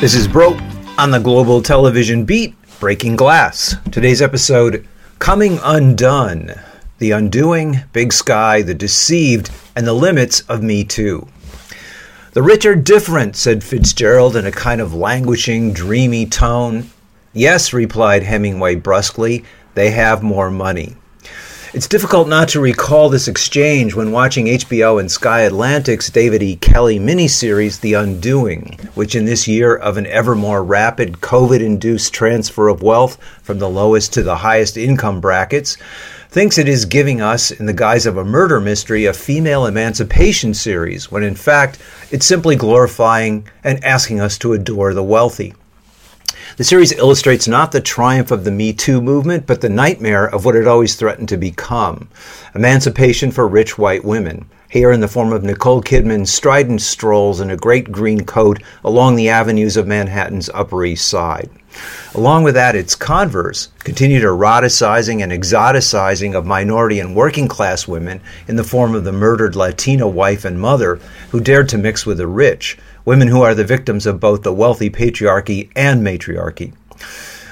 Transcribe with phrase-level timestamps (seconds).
[0.00, 0.58] This is Broe
[0.96, 3.76] on the Global Television Beat, Breaking Glass.
[3.92, 6.54] Today's episode Coming Undone
[6.96, 11.28] The Undoing, Big Sky, The Deceived, and the Limits of Me Too.
[12.32, 16.88] The rich are different, said Fitzgerald in a kind of languishing, dreamy tone.
[17.34, 19.44] Yes, replied Hemingway brusquely,
[19.74, 20.96] they have more money.
[21.72, 26.56] It's difficult not to recall this exchange when watching HBO and Sky Atlantic's David E.
[26.56, 32.12] Kelley miniseries The Undoing, which in this year of an ever more rapid COVID induced
[32.12, 35.76] transfer of wealth from the lowest to the highest income brackets,
[36.28, 40.54] thinks it is giving us, in the guise of a murder mystery, a female emancipation
[40.54, 41.78] series, when in fact
[42.10, 45.54] it's simply glorifying and asking us to adore the wealthy.
[46.60, 50.44] The series illustrates not the triumph of the Me Too movement, but the nightmare of
[50.44, 52.10] what it always threatened to become
[52.54, 54.44] emancipation for rich white women.
[54.68, 59.16] Here, in the form of Nicole Kidman's strident strolls in a great green coat along
[59.16, 61.48] the avenues of Manhattan's Upper East Side.
[62.14, 68.20] Along with that, its converse, continued eroticizing and exoticizing of minority and working class women
[68.48, 71.00] in the form of the murdered Latina wife and mother
[71.30, 72.76] who dared to mix with the rich,
[73.10, 76.72] women who are the victims of both the wealthy patriarchy and matriarchy.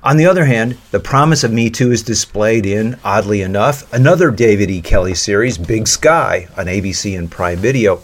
[0.00, 4.30] On the other hand, the promise of Me Too is displayed in, oddly enough, another
[4.30, 4.80] David E.
[4.80, 8.00] Kelley series, Big Sky, on ABC and Prime Video,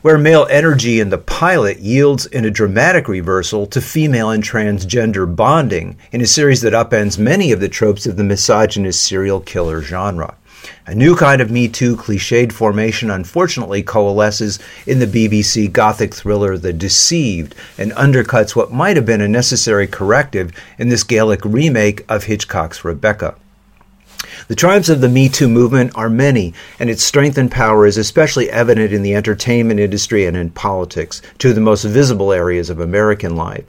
[0.00, 5.26] where male energy in the pilot yields in a dramatic reversal to female and transgender
[5.36, 9.82] bonding in a series that upends many of the tropes of the misogynist serial killer
[9.82, 10.34] genre.
[10.88, 16.56] A new kind of Me Too cliched formation unfortunately coalesces in the BBC gothic thriller
[16.56, 22.04] The Deceived and undercuts what might have been a necessary corrective in this Gaelic remake
[22.08, 23.34] of Hitchcock's Rebecca.
[24.48, 27.96] The triumphs of the Me Too movement are many, and its strength and power is
[27.96, 32.70] especially evident in the entertainment industry and in politics, two of the most visible areas
[32.70, 33.64] of American life.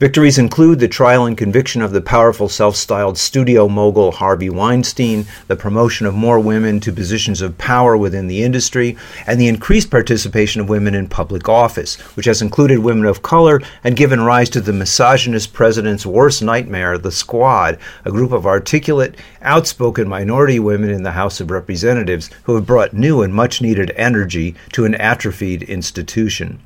[0.00, 5.24] Victories include the trial and conviction of the powerful self styled studio mogul Harvey Weinstein,
[5.46, 8.96] the promotion of more women to positions of power within the industry,
[9.26, 13.60] and the increased participation of women in public office, which has included women of color
[13.84, 19.14] and given rise to the misogynist president's worst nightmare, the Squad, a group of articulate,
[19.42, 23.92] outspoken minority women in the House of Representatives who have brought new and much needed
[23.96, 26.60] energy to an atrophied institution.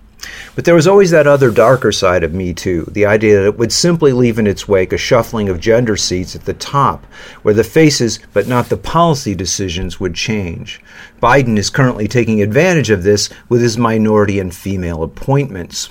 [0.54, 3.58] But there was always that other darker side of Me Too, the idea that it
[3.58, 7.06] would simply leave in its wake a shuffling of gender seats at the top,
[7.42, 10.80] where the faces, but not the policy decisions, would change.
[11.22, 15.90] Biden is currently taking advantage of this with his minority and female appointments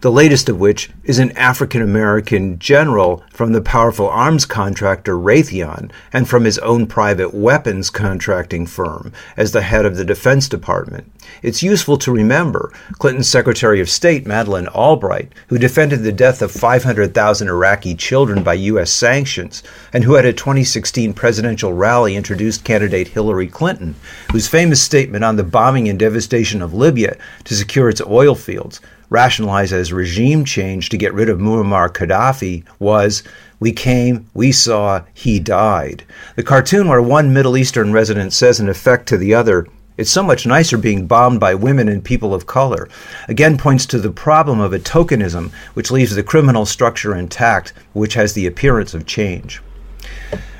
[0.00, 5.90] the latest of which is an African American general from the powerful arms contractor Raytheon
[6.12, 11.10] and from his own private weapons contracting firm as the head of the Defense Department.
[11.42, 16.52] It's useful to remember Clinton's Secretary of State, Madeleine Albright, who defended the death of
[16.52, 18.90] 500,000 Iraqi children by U.S.
[18.90, 23.94] sanctions, and who at a 2016 presidential rally introduced candidate Hillary Clinton,
[24.32, 28.80] whose famous statement on the bombing and devastation of Libya to secure its oil fields
[29.10, 33.22] rationalized as regime change to get rid of Muammar Gaddafi was
[33.60, 36.04] we came, we saw, he died.
[36.36, 40.22] The cartoon where one Middle Eastern resident says in effect to the other, it's so
[40.22, 42.88] much nicer being bombed by women and people of color.
[43.26, 48.14] Again, points to the problem of a tokenism which leaves the criminal structure intact, which
[48.14, 49.60] has the appearance of change.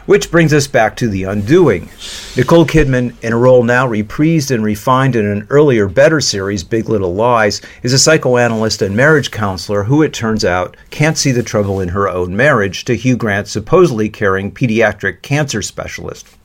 [0.09, 1.91] Which brings us back to The Undoing.
[2.35, 6.89] Nicole Kidman, in a role now reprised and refined in an earlier, better series, Big
[6.89, 11.43] Little Lies, is a psychoanalyst and marriage counselor who, it turns out, can't see the
[11.43, 16.38] trouble in her own marriage to Hugh Grant's supposedly caring pediatric cancer specialist.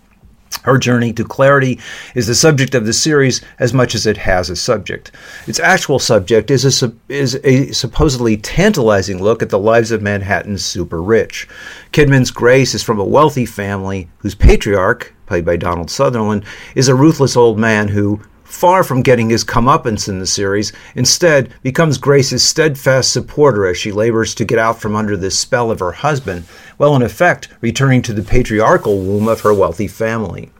[0.63, 1.79] Her journey to clarity
[2.15, 5.11] is the subject of the series as much as it has a subject.
[5.47, 10.63] Its actual subject is a, is a supposedly tantalizing look at the lives of Manhattan's
[10.63, 11.47] super rich.
[11.91, 16.45] Kidman's Grace is from a wealthy family whose patriarch, played by Donald Sutherland,
[16.75, 21.53] is a ruthless old man who, far from getting his comeuppance in the series, instead
[21.61, 25.79] becomes Grace's steadfast supporter as she labors to get out from under the spell of
[25.79, 26.45] her husband,
[26.77, 30.51] while in effect returning to the patriarchal womb of her wealthy family.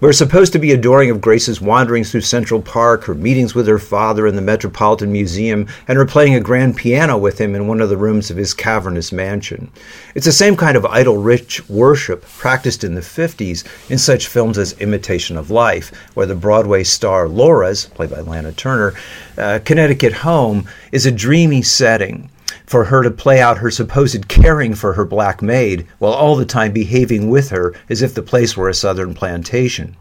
[0.00, 3.78] We're supposed to be adoring of Grace's wanderings through Central Park, her meetings with her
[3.78, 7.80] father in the Metropolitan Museum, and her playing a grand piano with him in one
[7.80, 9.70] of the rooms of his cavernous mansion.
[10.16, 14.58] It's the same kind of idle rich worship practiced in the 50s in such films
[14.58, 18.94] as Imitation of Life, where the Broadway star Laura's, played by Lana Turner,
[19.38, 22.30] uh, Connecticut home is a dreamy setting
[22.66, 26.46] for her to play out her supposed caring for her black maid while all the
[26.46, 29.96] time behaving with her as if the place were a southern plantation.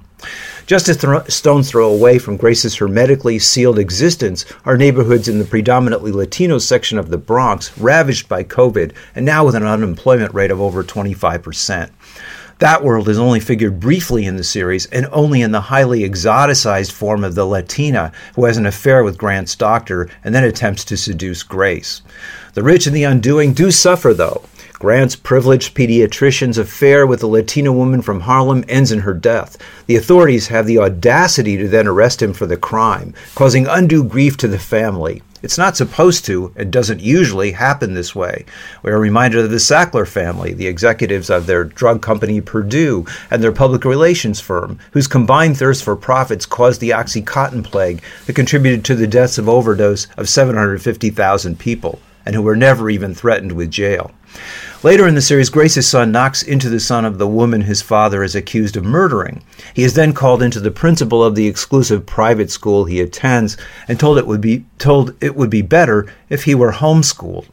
[0.66, 6.12] Just a stone's throw away from Grace's hermetically sealed existence are neighborhoods in the predominantly
[6.12, 10.62] Latino section of the Bronx, ravaged by COVID, and now with an unemployment rate of
[10.62, 11.90] over 25%.
[12.60, 16.92] That world is only figured briefly in the series and only in the highly exoticized
[16.92, 20.98] form of the Latina who has an affair with Grant's doctor and then attempts to
[20.98, 22.02] seduce Grace.
[22.54, 24.44] The rich and the undoing do suffer, though.
[24.74, 29.58] Grant's privileged pediatrician's affair with a Latina woman from Harlem ends in her death.
[29.88, 34.36] The authorities have the audacity to then arrest him for the crime, causing undue grief
[34.38, 35.24] to the family.
[35.44, 38.46] It's not supposed to, and doesn't usually happen this way.
[38.82, 43.44] We are reminded of the Sackler family, the executives of their drug company Purdue and
[43.44, 48.86] their public relations firm, whose combined thirst for profits caused the Oxycontin plague that contributed
[48.86, 53.72] to the deaths of overdose of 750,000 people and who were never even threatened with
[53.72, 54.12] jail.
[54.84, 58.24] Later in the series, Grace's son knocks into the son of the woman his father
[58.24, 59.42] is accused of murdering.
[59.74, 63.56] He is then called into the principal of the exclusive private school he attends
[63.88, 67.46] and told it would be told it would be better if he were homeschooled.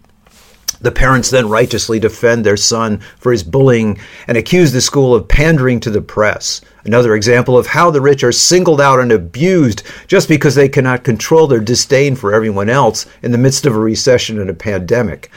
[0.82, 5.28] The parents then righteously defend their son for his bullying and accuse the school of
[5.28, 6.62] pandering to the press.
[6.84, 11.04] Another example of how the rich are singled out and abused just because they cannot
[11.04, 15.30] control their disdain for everyone else in the midst of a recession and a pandemic.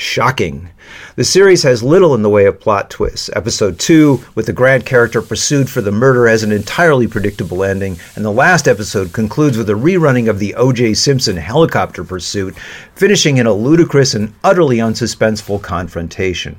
[0.00, 0.68] Shocking.
[1.16, 3.28] The series has little in the way of plot twists.
[3.34, 7.98] Episode 2, with the Grant character pursued for the murder, has an entirely predictable ending,
[8.14, 10.94] and the last episode concludes with a rerunning of the O.J.
[10.94, 12.56] Simpson helicopter pursuit,
[12.94, 16.56] finishing in a ludicrous and utterly unsuspenseful confrontation.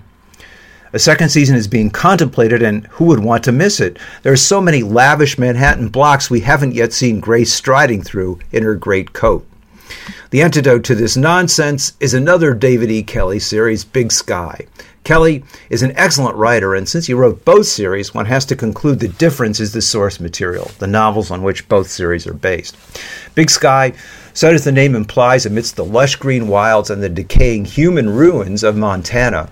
[0.92, 4.00] A second season is being contemplated, and who would want to miss it?
[4.22, 8.64] There are so many lavish Manhattan blocks we haven't yet seen Grace striding through in
[8.64, 9.49] her great coat.
[10.30, 13.04] The antidote to this nonsense is another David E.
[13.04, 14.66] Kelley series, Big Sky.
[15.04, 19.00] Kelley is an excellent writer, and since he wrote both series, one has to conclude
[19.00, 22.78] the difference is the source material, the novels on which both series are based.
[23.34, 23.94] Big Sky,
[24.34, 28.64] so as the name implies, amidst the lush green wilds and the decaying human ruins
[28.64, 29.50] of Montana,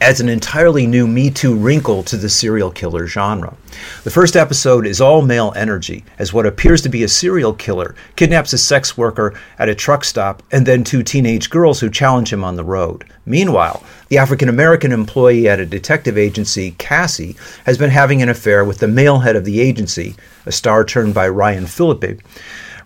[0.00, 3.56] adds an entirely new Me Too wrinkle to the serial killer genre.
[4.04, 7.94] The first episode is all male energy, as what appears to be a serial killer
[8.14, 12.32] kidnaps a sex worker at a truck stop and then two teenage girls who challenge
[12.32, 13.04] him on the road.
[13.24, 18.64] Meanwhile, the African American employee at a detective agency, Cassie, has been having an affair
[18.64, 20.14] with the male head of the agency,
[20.44, 22.20] a star turned by Ryan Phillippe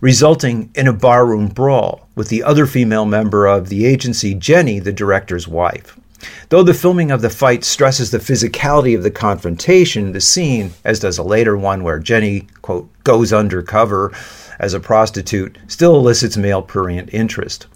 [0.00, 4.92] resulting in a barroom brawl with the other female member of the agency, Jenny, the
[4.92, 5.99] director's wife.
[6.50, 11.00] Though the filming of the fight stresses the physicality of the confrontation, the scene, as
[11.00, 14.12] does a later one where Jenny, quote, goes undercover
[14.58, 17.66] as a prostitute, still elicits male prurient interest.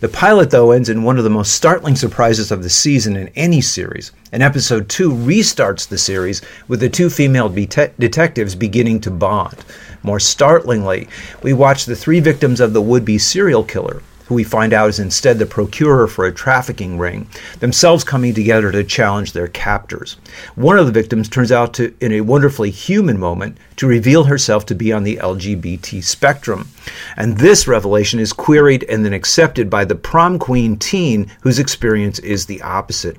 [0.00, 3.28] The pilot, though, ends in one of the most startling surprises of the season in
[3.28, 4.12] any series.
[4.30, 9.64] And episode 2 restarts the series with the two female det- detectives beginning to bond.
[10.02, 11.08] More startlingly,
[11.42, 14.88] we watch the three victims of the would be serial killer who we find out
[14.88, 17.28] is instead the procurer for a trafficking ring,
[17.60, 20.16] themselves coming together to challenge their captors.
[20.54, 24.64] One of the victims turns out to, in a wonderfully human moment, to reveal herself
[24.66, 26.70] to be on the LGBT spectrum.
[27.14, 32.18] And this revelation is queried and then accepted by the prom queen teen whose experience
[32.20, 33.18] is the opposite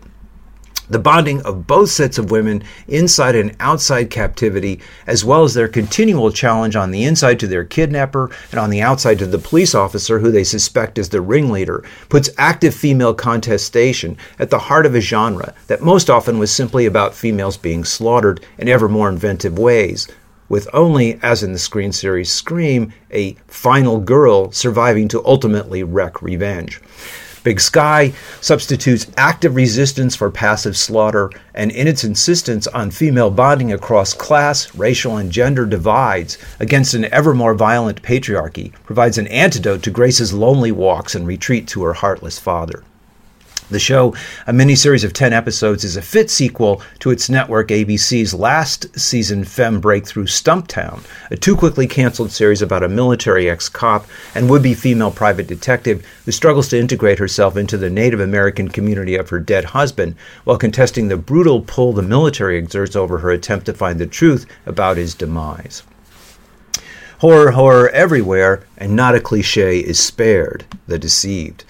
[0.90, 5.68] the bonding of both sets of women inside and outside captivity, as well as their
[5.68, 9.74] continual challenge on the inside to their kidnapper and on the outside to the police
[9.74, 14.96] officer who they suspect is the ringleader, puts active female contestation at the heart of
[14.96, 19.58] a genre that most often was simply about females being slaughtered in ever more inventive
[19.58, 20.08] ways,
[20.50, 26.22] with only, as in the screen series Scream, a final girl surviving to ultimately wreak
[26.22, 26.82] revenge.
[27.44, 33.74] Big Sky substitutes active resistance for passive slaughter, and in its insistence on female bonding
[33.74, 39.84] across class, racial, and gender divides against an ever more violent patriarchy, provides an antidote
[39.84, 42.84] to Grace's lonely walks and retreat to her heartless father.
[43.74, 44.14] The show,
[44.46, 49.44] a miniseries of 10 episodes, is a fit sequel to its network ABC's last season
[49.44, 51.02] femme breakthrough Stumptown,
[51.32, 55.48] a too quickly canceled series about a military ex cop and would be female private
[55.48, 60.16] detective who struggles to integrate herself into the Native American community of her dead husband
[60.44, 64.46] while contesting the brutal pull the military exerts over her attempt to find the truth
[64.68, 65.82] about his demise.
[67.24, 70.66] Horror, horror everywhere, and not a cliche is spared.
[70.86, 71.64] The Deceived.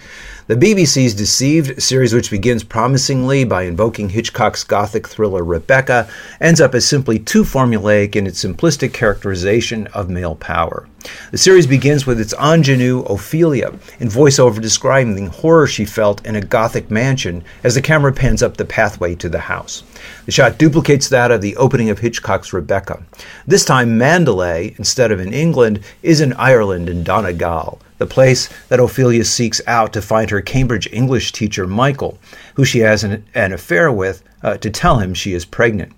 [0.45, 6.09] The BBC's Deceived series, which begins promisingly by invoking Hitchcock's gothic thriller Rebecca,
[6.41, 10.85] ends up as simply too formulaic in its simplistic characterization of male power.
[11.31, 13.71] The series begins with its ingenue Ophelia
[14.01, 18.43] in voiceover describing the horror she felt in a gothic mansion as the camera pans
[18.43, 19.83] up the pathway to the house.
[20.25, 23.01] The shot duplicates that of the opening of Hitchcock's Rebecca.
[23.47, 28.81] This time, Manderley, instead of in England, is in Ireland in Donegal, the place that
[28.81, 32.19] Ophelia seeks out to find her Cambridge English teacher, Michael,
[32.55, 35.93] who she has an, an affair with, uh, to tell him she is pregnant.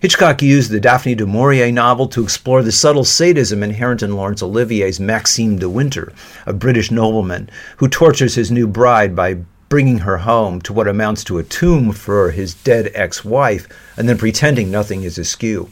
[0.00, 4.42] Hitchcock used the Daphne du Maurier novel to explore the subtle sadism inherent in Laurence
[4.42, 6.12] Olivier's Maxime de Winter,
[6.44, 11.22] a British nobleman who tortures his new bride by bringing her home to what amounts
[11.24, 15.68] to a tomb for his dead ex wife, and then pretending nothing is askew.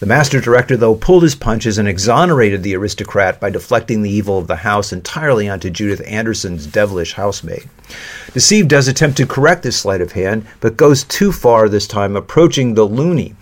[0.00, 4.38] The master director, though, pulled his punches and exonerated the aristocrat by deflecting the evil
[4.38, 7.68] of the house entirely onto Judith Anderson's devilish housemaid.
[8.32, 12.16] Deceived does attempt to correct this sleight of hand, but goes too far this time,
[12.16, 13.34] approaching the loony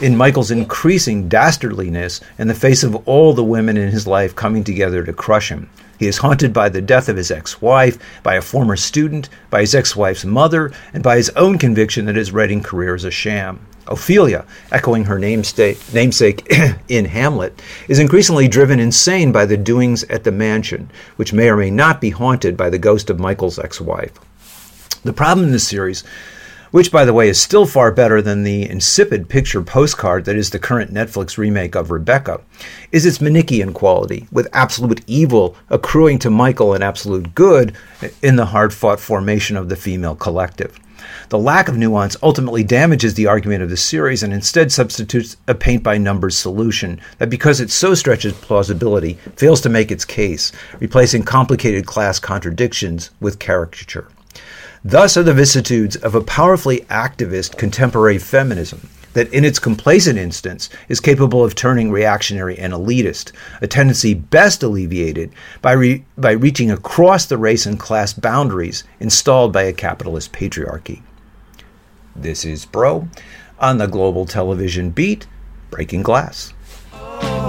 [0.00, 4.64] in Michael's increasing dastardliness in the face of all the women in his life coming
[4.64, 5.68] together to crush him.
[5.98, 9.60] He is haunted by the death of his ex wife, by a former student, by
[9.60, 13.10] his ex wife's mother, and by his own conviction that his writing career is a
[13.10, 13.66] sham.
[13.86, 16.46] Ophelia, echoing her namesake, namesake
[16.88, 21.56] in Hamlet, is increasingly driven insane by the doings at the mansion, which may or
[21.56, 24.12] may not be haunted by the ghost of Michael's ex wife.
[25.02, 26.02] The problem in this series
[26.74, 30.50] which, by the way, is still far better than the insipid picture postcard that is
[30.50, 32.40] the current Netflix remake of Rebecca,
[32.90, 37.76] is its Manichean quality, with absolute evil accruing to Michael and absolute good
[38.22, 40.76] in the hard fought formation of the female collective.
[41.28, 45.54] The lack of nuance ultimately damages the argument of the series and instead substitutes a
[45.54, 50.50] paint by numbers solution that, because it so stretches plausibility, fails to make its case,
[50.80, 54.08] replacing complicated class contradictions with caricature.
[54.86, 60.68] Thus are the vicissitudes of a powerfully activist contemporary feminism that, in its complacent instance,
[60.90, 66.70] is capable of turning reactionary and elitist, a tendency best alleviated by, re- by reaching
[66.70, 71.00] across the race and class boundaries installed by a capitalist patriarchy.
[72.14, 73.08] This is Broe
[73.58, 75.26] on the Global Television Beat,
[75.70, 76.52] Breaking Glass.
[76.92, 77.48] Oh,